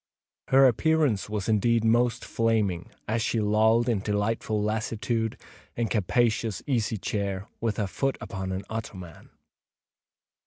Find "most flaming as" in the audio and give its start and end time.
1.83-3.21